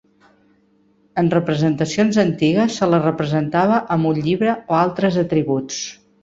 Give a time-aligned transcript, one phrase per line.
[1.21, 5.79] En representacions antigues se la representava amb un llibre o altres atributs.